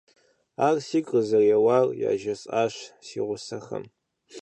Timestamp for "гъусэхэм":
3.27-3.85